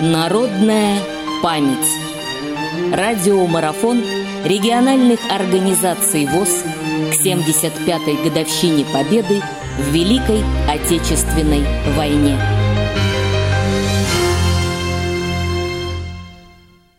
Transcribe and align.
Народная 0.00 0.98
память. 1.40 1.86
Радиомарафон 2.92 4.02
региональных 4.44 5.20
организаций 5.30 6.26
ВОЗ 6.26 6.64
к 7.12 7.24
75-й 7.24 8.28
годовщине 8.28 8.84
Победы 8.92 9.40
в 9.78 9.94
Великой 9.94 10.40
Отечественной 10.68 11.62
войне. 11.96 12.36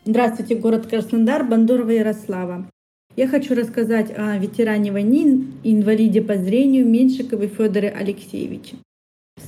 Здравствуйте, 0.06 0.56
город 0.56 0.88
Краснодар, 0.88 1.44
Бандурова 1.44 1.92
Ярослава. 1.92 2.70
Я 3.18 3.28
хочу 3.28 3.56
рассказать 3.56 4.10
о 4.18 4.38
ветеране 4.38 4.94
войны, 4.94 5.48
инвалиде 5.64 6.22
по 6.22 6.38
зрению 6.38 6.88
Меньшикове 6.88 7.50
Федоре 7.50 7.90
Алексеевиче. 7.90 8.78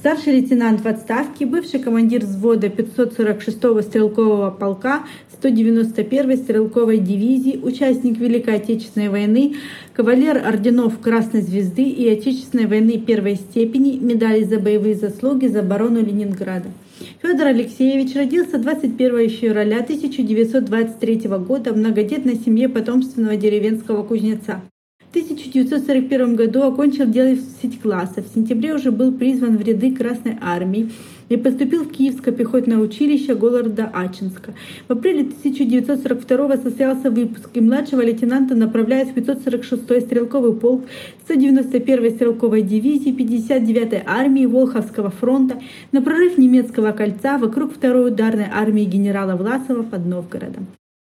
Старший 0.07 0.33
лейтенант 0.33 0.81
в 0.81 0.88
отставке, 0.88 1.45
бывший 1.45 1.80
командир 1.80 2.23
взвода 2.23 2.67
546-го 2.67 3.81
стрелкового 3.81 4.52
полка 4.52 5.05
191-й 5.41 6.38
стрелковой 6.38 6.99
дивизии, 6.99 7.59
участник 7.62 8.17
Великой 8.17 8.55
Отечественной 8.55 9.09
войны, 9.09 9.55
кавалер 9.93 10.38
орденов 10.45 10.99
Красной 10.99 11.41
Звезды 11.41 11.84
и 11.84 12.07
Отечественной 12.09 12.67
войны 12.67 12.99
первой 12.99 13.35
степени, 13.35 13.98
медали 13.98 14.43
за 14.43 14.59
боевые 14.59 14.95
заслуги 14.95 15.48
за 15.48 15.59
оборону 15.59 16.01
Ленинграда. 16.01 16.67
Федор 17.21 17.48
Алексеевич 17.48 18.15
родился 18.15 18.59
21 18.59 19.29
февраля 19.29 19.79
1923 19.79 21.27
года 21.40 21.73
в 21.73 21.77
многодетной 21.77 22.35
семье 22.35 22.70
потомственного 22.70 23.35
деревенского 23.35 24.04
кузнеца. 24.04 24.62
В 25.17 25.20
1941 25.20 26.35
году 26.35 26.62
окончил 26.62 27.07
10 27.07 27.81
классов. 27.81 28.27
В 28.27 28.34
сентябре 28.35 28.76
уже 28.76 28.91
был 28.91 29.12
призван 29.12 29.57
в 29.57 29.62
ряды 29.62 29.91
Красной 29.95 30.38
Армии 30.40 30.91
и 31.27 31.38
поступил 31.38 31.85
в 31.85 31.91
Киевское 31.91 32.31
пехотное 32.31 32.77
училище 32.77 33.34
города 33.34 33.90
Ачинска. 33.91 34.54
В 34.88 34.91
апреле 34.91 35.21
1942 35.21 36.57
состоялся 36.57 37.10
выпуск, 37.10 37.49
и 37.55 37.62
младшего 37.62 38.01
лейтенанта 38.01 38.54
направляют 38.54 39.10
в 39.10 39.15
546-й 39.15 40.01
стрелковый 40.01 40.54
полк 40.54 40.85
191-й 41.27 42.12
стрелковой 42.12 42.62
дивизии 42.62 43.12
59-й 43.12 44.04
армии 44.05 44.45
Волховского 44.45 45.10
фронта 45.10 45.60
на 45.91 46.04
прорыв 46.04 46.38
немецкого 46.38 46.91
кольца 46.91 47.40
вокруг 47.40 47.73
второй 47.73 48.10
ударной 48.10 48.49
армии 48.54 48.84
генерала 48.84 49.35
Власова 49.35 49.82
под 49.82 50.05
Новгородом. 50.05 50.68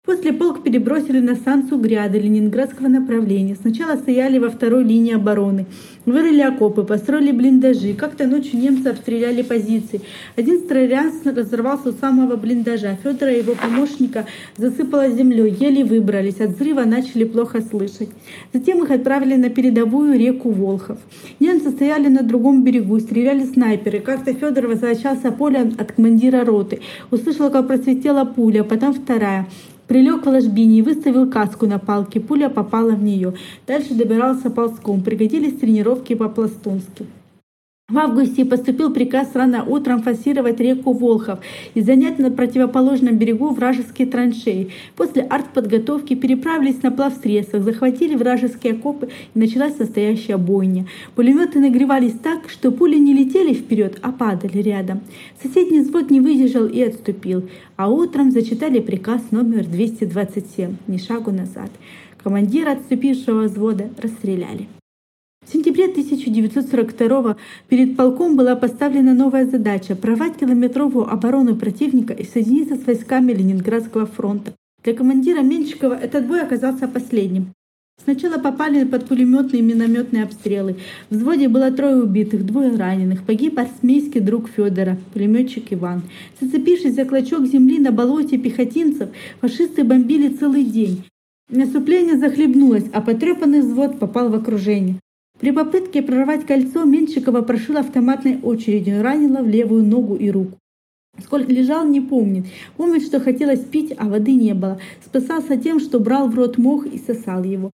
После 0.10 0.34
полк 0.34 0.64
перебросили 0.64 1.20
на 1.20 1.36
станцию 1.36 1.80
Гряды 1.80 2.18
Ленинградского 2.20 2.88
направления. 2.88 3.56
Сначала 3.56 3.96
стояли 3.96 4.40
во 4.40 4.50
второй 4.50 4.84
линии 4.84 5.14
обороны. 5.14 5.68
Вырыли 6.06 6.42
окопы, 6.42 6.84
построили 6.84 7.32
блиндажи. 7.32 7.94
Как-то 7.94 8.26
ночью 8.26 8.60
немцы 8.60 8.88
обстреляли 8.88 9.44
позиции. 9.44 10.02
Один 10.36 10.62
снаряд 10.62 11.14
разорвался 11.26 11.90
у 11.90 11.92
самого 11.92 12.38
блиндажа. 12.38 12.98
Федора 13.04 13.34
и 13.34 13.38
его 13.38 13.54
помощника 13.54 14.26
засыпало 14.58 15.10
землей. 15.10 15.56
Еле 15.60 15.86
выбрались. 15.86 16.42
От 16.42 16.56
взрыва 16.56 16.86
начали 16.86 17.24
плохо 17.24 17.62
слышать. 17.62 18.10
Затем 18.52 18.84
их 18.84 18.90
отправили 18.90 19.36
на 19.36 19.50
передовую 19.50 20.18
реку 20.18 20.50
Волхов. 20.50 20.98
Немцы 21.40 21.70
стояли 21.70 22.08
на 22.08 22.24
другом 22.24 22.64
берегу, 22.64 23.00
стреляли 23.00 23.46
снайперы. 23.46 24.00
Как-то 24.00 24.34
Федор 24.34 24.66
возвращался 24.66 25.32
полем 25.32 25.76
от 25.78 25.92
командира 25.92 26.44
роты. 26.44 26.82
Услышал, 27.12 27.52
как 27.52 27.68
просветела 27.68 28.26
пуля, 28.26 28.64
потом 28.64 28.94
вторая. 28.94 29.48
Прилег 29.90 30.24
в 30.24 30.30
ложбине 30.30 30.78
и 30.78 30.82
выставил 30.84 31.28
каску 31.28 31.66
на 31.66 31.80
палке. 31.80 32.20
Пуля 32.20 32.50
попала 32.50 32.92
в 32.92 33.02
нее. 33.02 33.34
Дальше 33.66 33.96
добирался 33.96 34.52
ползком. 34.52 35.02
Пригодились 35.02 35.58
тренировки 35.58 36.14
по-пластунски. 36.14 37.08
В 37.90 37.98
августе 37.98 38.46
поступил 38.46 38.94
приказ 38.94 39.32
рано 39.34 39.64
утром 39.64 40.04
форсировать 40.04 40.60
реку 40.60 40.94
Волхов 40.94 41.40
и 41.74 41.82
занять 41.82 42.20
на 42.20 42.30
противоположном 42.30 43.18
берегу 43.18 43.50
вражеские 43.50 44.08
траншеи. 44.08 44.70
После 44.96 45.24
артподготовки 45.24 46.14
переправились 46.14 46.84
на 46.84 46.92
плавсредствах, 46.92 47.64
захватили 47.64 48.16
вражеские 48.16 48.74
окопы 48.74 49.10
и 49.34 49.40
началась 49.40 49.80
настоящая 49.80 50.38
бойня. 50.38 50.86
Пулеметы 51.16 51.60
нагревались 51.60 52.14
так, 52.14 52.48
что 52.50 52.72
пули 52.72 52.98
не 52.98 53.16
летели 53.16 53.56
вперед, 53.56 53.98
а 54.04 54.12
падали 54.12 54.60
рядом. 54.60 55.02
Соседний 55.42 55.80
взвод 55.80 56.12
не 56.12 56.22
выдержал 56.22 56.68
и 56.68 56.84
отступил, 56.84 57.50
а 57.76 57.90
утром 57.90 58.30
зачитали 58.30 58.80
приказ 58.80 59.32
номер 59.32 59.66
227 59.66 60.76
«Ни 60.86 60.98
шагу 60.98 61.32
назад». 61.32 61.72
Командира 62.24 62.74
отступившего 62.74 63.44
взвода 63.44 63.90
расстреляли. 64.00 64.68
Сентябре 65.80 65.94
1942 65.94 67.38
перед 67.70 67.96
полком 67.96 68.36
была 68.36 68.58
поставлена 68.58 69.14
новая 69.14 69.46
задача– 69.46 69.96
прорвать 70.02 70.36
километровую 70.36 71.10
оборону 71.10 71.56
противника 71.56 72.12
и 72.12 72.26
соединиться 72.26 72.76
с 72.76 72.86
войсками 72.86 73.32
Ленинградского 73.32 74.06
фронта. 74.06 74.52
Для 74.84 74.94
командира 74.94 75.42
Меньшикова 75.42 75.94
этот 75.94 76.28
бой 76.28 76.42
оказался 76.42 76.90
последним. 76.90 77.54
Сначала 78.04 78.40
попали 78.40 78.84
под 78.84 79.08
пулеметные 79.08 79.62
и 79.62 79.66
минометные 79.66 80.24
обстрелы. 80.24 80.76
В 81.10 81.16
взводе 81.16 81.48
было 81.48 81.72
трое 81.72 82.04
убитых, 82.04 82.46
двое 82.46 82.76
раненых. 82.76 83.24
Погиб 83.24 83.58
армейский 83.58 84.20
друг 84.20 84.50
Федора, 84.50 84.98
пулеметчик 85.14 85.72
Иван. 85.72 86.02
Зацепившись 86.42 86.96
за 86.96 87.06
клочок 87.06 87.46
земли 87.46 87.80
на 87.80 87.94
болоте 87.94 88.38
пехотинцев, 88.38 89.10
фашисты 89.40 89.86
бомбили 89.86 90.28
целый 90.28 90.66
день. 90.66 91.06
Наступление 91.50 92.18
захлебнулось, 92.18 92.86
а 92.92 93.00
потрепанный 93.00 93.62
взвод 93.62 93.98
попал 93.98 94.30
в 94.30 94.36
окружение. 94.36 94.98
При 95.40 95.52
попытке 95.52 96.02
прорвать 96.02 96.46
кольцо 96.46 96.84
Меньшикова 96.84 97.42
прошила 97.42 97.80
автоматной 97.80 98.40
очередью, 98.44 99.02
ранила 99.02 99.42
в 99.42 99.48
левую 99.48 99.86
ногу 99.86 100.16
и 100.16 100.30
руку. 100.30 100.58
Сколько 101.24 101.52
лежал, 101.52 101.88
не 101.88 102.02
помнит. 102.02 102.46
Помнит, 102.76 103.04
что 103.04 103.20
хотелось 103.22 103.62
пить, 103.62 103.94
а 103.98 104.10
воды 104.10 104.34
не 104.34 104.54
было. 104.54 104.80
Спасался 105.06 105.56
тем, 105.58 105.80
что 105.80 106.00
брал 106.00 106.28
в 106.28 106.36
рот 106.36 106.58
мох 106.58 106.86
и 106.86 106.98
сосал 106.98 107.44
его. 107.44 107.72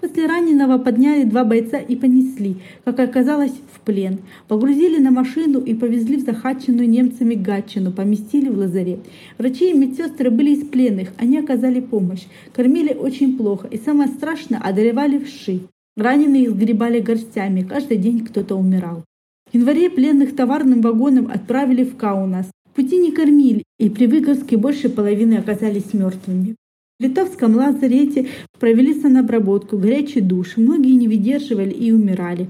После 0.00 0.26
раненого 0.26 0.78
подняли 0.78 1.24
два 1.24 1.44
бойца 1.44 1.78
и 1.78 1.96
понесли, 1.96 2.56
как 2.84 2.98
оказалось, 2.98 3.54
в 3.72 3.80
плен. 3.80 4.18
Погрузили 4.48 4.98
на 4.98 5.10
машину 5.10 5.60
и 5.60 5.72
повезли 5.72 6.16
в 6.16 6.24
захваченную 6.24 6.88
немцами 6.88 7.34
Гатчину, 7.34 7.92
поместили 7.92 8.48
в 8.48 8.58
лазарет. 8.58 9.00
Врачи 9.38 9.70
и 9.70 9.78
медсестры 9.78 10.30
были 10.30 10.50
из 10.50 10.66
пленных, 10.66 11.12
они 11.16 11.38
оказали 11.38 11.80
помощь. 11.80 12.24
Кормили 12.52 12.92
очень 12.92 13.36
плохо 13.36 13.68
и, 13.68 13.78
самое 13.78 14.10
страшное, 14.10 14.58
одолевали 14.58 15.18
вши. 15.18 15.60
Раненые 15.96 16.50
сгребали 16.50 17.00
горстями, 17.00 17.62
каждый 17.62 17.98
день 17.98 18.24
кто-то 18.24 18.56
умирал. 18.56 19.04
В 19.50 19.54
январе 19.54 19.88
пленных 19.88 20.34
товарным 20.34 20.80
вагоном 20.80 21.28
отправили 21.30 21.84
в 21.84 21.96
Каунас. 21.96 22.50
Пути 22.74 22.98
не 22.98 23.12
кормили, 23.12 23.62
и 23.78 23.88
при 23.88 24.06
выгрузке 24.08 24.56
больше 24.56 24.88
половины 24.88 25.34
оказались 25.34 25.94
мертвыми. 25.94 26.56
В 26.98 27.02
литовском 27.04 27.54
лазарете 27.54 28.26
провели 28.58 29.00
санобработку, 29.00 29.78
горячий 29.78 30.20
душ. 30.20 30.56
Многие 30.56 30.94
не 30.94 31.06
выдерживали 31.06 31.70
и 31.70 31.92
умирали. 31.92 32.48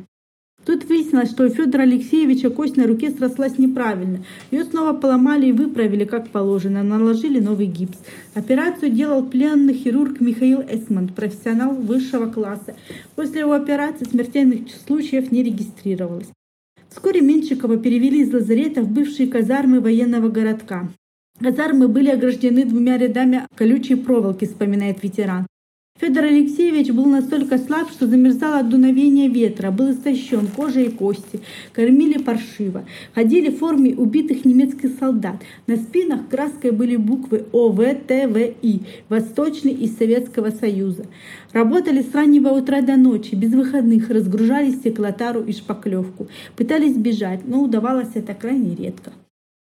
Тут 0.65 0.85
выяснилось, 0.85 1.31
что 1.31 1.45
у 1.45 1.49
Федора 1.51 1.83
Алексеевича 1.83 2.51
кость 2.51 2.77
на 2.77 2.87
руке 2.87 3.11
срослась 3.11 3.59
неправильно. 3.59 4.25
Ее 4.51 4.65
снова 4.65 4.95
поломали 4.95 5.47
и 5.49 5.53
выправили 5.53 6.05
как 6.05 6.31
положено, 6.31 6.83
наложили 6.83 7.39
новый 7.39 7.67
гипс. 7.67 7.99
Операцию 8.35 8.91
делал 8.91 9.25
пленный 9.25 9.75
хирург 9.75 10.21
Михаил 10.21 10.63
Эсмонт, 10.63 11.15
профессионал 11.15 11.75
высшего 11.75 12.31
класса. 12.31 12.75
После 13.15 13.41
его 13.41 13.53
операции 13.53 14.05
смертельных 14.05 14.69
случаев 14.87 15.31
не 15.31 15.43
регистрировалось. 15.43 16.29
Вскоре 16.89 17.21
Меньшикова 17.21 17.77
перевели 17.77 18.23
из 18.23 18.33
лазарета 18.33 18.83
в 18.83 18.91
бывшие 18.91 19.29
казармы 19.29 19.81
военного 19.81 20.29
городка. 20.29 20.89
Казармы 21.41 21.89
были 21.89 22.11
ограждены 22.11 22.65
двумя 22.65 22.97
рядами 22.97 23.47
колючей 23.57 23.97
проволоки, 23.97 24.45
вспоминает 24.45 25.03
ветеран. 25.03 25.47
Федор 26.00 26.25
Алексеевич 26.25 26.91
был 26.91 27.06
настолько 27.06 27.56
слаб, 27.56 27.88
что 27.88 28.09
замерзал 28.09 28.55
от 28.55 28.69
дуновения 28.69 29.28
ветра, 29.28 29.71
был 29.71 29.93
истощен 29.93 30.49
кожей 30.49 30.87
и 30.87 30.91
кости, 30.91 31.41
кормили 31.72 32.19
паршиво, 32.19 32.84
ходили 33.15 33.49
в 33.49 33.59
форме 33.59 33.95
убитых 33.95 34.45
немецких 34.45 34.98
солдат. 34.98 35.36
На 35.69 35.77
спинах 35.77 36.28
краской 36.28 36.72
были 36.72 36.97
буквы 36.97 37.47
ОВТВИ, 37.53 38.83
Восточный 39.09 39.72
из 39.72 39.97
Советского 39.97 40.51
Союза. 40.51 41.07
Работали 41.53 42.03
с 42.03 42.13
раннего 42.13 42.48
утра 42.48 42.83
до 42.83 42.97
ночи, 42.97 43.36
без 43.36 43.53
выходных, 43.53 44.10
разгружали 44.10 44.72
стеклотару 44.72 45.42
и 45.42 45.53
шпаклевку. 45.53 46.27
Пытались 46.57 46.97
бежать, 46.97 47.47
но 47.47 47.63
удавалось 47.63 48.10
это 48.15 48.34
крайне 48.34 48.74
редко. 48.74 49.13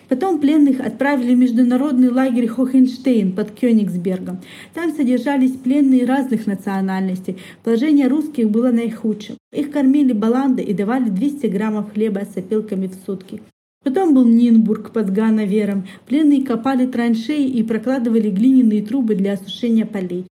Потом 0.09 0.41
пленных 0.41 0.81
отправили 0.81 1.35
в 1.35 1.39
международный 1.39 2.11
лагерь 2.11 2.47
Хохенштейн 2.47 3.33
под 3.33 3.53
Кёнигсбергом. 3.53 4.41
Там 4.75 4.95
содержались 4.95 5.53
пленные 5.53 6.05
разных 6.05 6.47
национальностей. 6.47 7.39
Положение 7.63 8.09
русских 8.09 8.51
было 8.51 8.71
наихудшим. 8.71 9.37
Их 9.53 9.71
кормили 9.71 10.13
баланды 10.13 10.63
и 10.63 10.75
давали 10.75 11.09
200 11.09 11.47
граммов 11.47 11.93
хлеба 11.93 12.21
с 12.21 12.37
опилками 12.37 12.87
в 12.87 12.95
сутки. 13.07 13.41
Потом 13.83 14.15
был 14.15 14.27
Нинбург 14.27 14.93
под 14.93 15.13
Ганавером. 15.13 15.87
Пленные 16.07 16.45
копали 16.45 16.87
траншеи 16.87 17.47
и 17.49 17.63
прокладывали 17.63 18.31
глиняные 18.31 18.83
трубы 18.83 19.15
для 19.15 19.35
осушения 19.35 19.85
полей. 19.85 20.27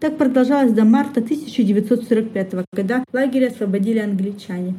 Так 0.00 0.18
продолжалось 0.18 0.72
до 0.72 0.84
марта 0.84 1.20
1945 1.20 2.52
года. 2.74 3.04
Лагерь 3.12 3.46
освободили 3.46 3.98
англичане. 3.98 4.74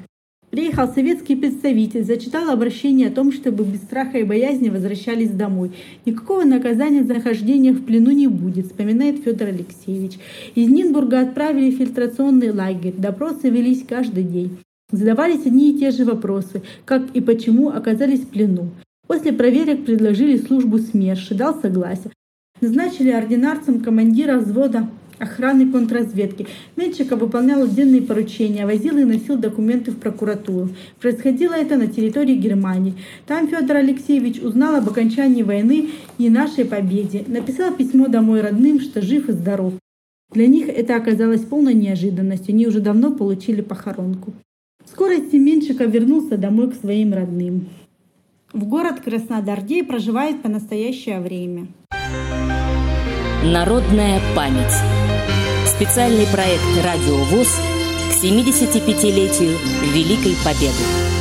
Приехал 0.57 0.92
советский 0.92 1.36
представитель, 1.36 2.04
зачитал 2.04 2.50
обращение 2.50 3.09
о 3.09 3.12
том, 3.12 3.31
чтобы 3.31 3.63
без 3.63 3.77
страха 3.77 4.18
и 4.18 4.24
боязни 4.24 4.69
возвращались 4.69 5.30
домой. 5.30 5.69
Никакого 6.04 6.45
наказания 6.45 7.04
за 7.04 7.13
нахождение 7.13 7.74
в 7.74 7.86
плену 7.86 8.09
не 8.09 8.25
будет, 8.25 8.65
вспоминает 8.65 9.24
Федор 9.24 9.50
Алексеевич. 9.50 10.13
Из 10.56 10.68
Нинбурга 10.68 11.19
отправили 11.19 11.69
в 11.69 11.77
фильтрационный 11.77 12.50
лагерь. 12.50 12.95
Допросы 12.98 13.51
велись 13.51 13.86
каждый 13.88 14.24
день. 14.24 14.57
Задавались 14.92 15.45
одни 15.45 15.75
и 15.75 15.77
те 15.77 15.92
же 15.92 16.06
вопросы, 16.06 16.63
как 16.86 17.04
и 17.13 17.21
почему 17.21 17.69
оказались 17.69 18.21
в 18.21 18.30
плену. 18.30 18.71
После 19.06 19.33
проверок 19.33 19.86
предложили 19.86 20.38
службу 20.38 20.80
СМЕРШ, 20.80 21.30
дал 21.33 21.62
согласие. 21.62 22.12
Назначили 22.62 23.12
ординарцем 23.12 23.81
командира 23.81 24.39
взвода 24.39 24.89
охраны 25.19 25.72
контрразведки. 25.72 26.48
Меньшиков 26.75 27.19
выполнял 27.19 27.64
отдельные 27.64 28.02
поручения, 28.02 28.66
возил 28.66 28.98
и 28.98 29.04
носил 29.04 29.38
документы 29.38 29.92
в 29.92 29.98
прокуратуру. 29.98 30.69
Происходило 31.00 31.54
это 31.54 31.78
на 31.78 31.88
территории 31.88 32.36
Германии. 32.36 32.96
Там 33.25 33.48
Федор 33.48 33.78
Алексеевич 33.78 34.40
узнал 34.40 34.75
об 34.75 34.90
окончании 34.90 35.44
войны 35.44 35.90
и 36.18 36.30
нашей 36.30 36.66
победе. 36.66 37.24
Написал 37.28 37.74
письмо 37.74 38.08
домой 38.08 38.42
родным, 38.42 38.80
что 38.80 39.02
жив 39.02 39.30
и 39.30 39.34
здоров. 39.34 39.74
Для 40.31 40.48
них 40.48 40.68
это 40.68 40.96
оказалось 40.96 41.42
полной 41.42 41.74
неожиданностью. 41.74 42.54
Они 42.54 42.68
уже 42.68 42.81
давно 42.81 43.12
получили 43.12 43.62
похоронку. 43.62 44.34
В 44.84 44.90
скорости 44.90 45.36
Меньшиков 45.36 45.92
вернулся 45.92 46.38
домой 46.38 46.72
к 46.72 46.75
своим 46.75 47.14
родным. 47.14 47.68
В 48.54 48.66
город 48.66 49.02
Краснодар, 49.02 49.62
где 49.62 49.80
и 49.80 49.84
проживает 49.84 50.42
по 50.42 50.50
настоящее 50.50 51.19
время. 51.19 51.68
Народная 53.47 54.19
память. 54.35 54.73
Специальный 55.65 56.27
проект 56.27 56.63
«Радио 56.83 57.15
ВОЗ» 57.15 57.47
к 58.09 58.21
75-летию 58.21 59.57
Великой 59.94 60.35
Победы. 60.44 61.17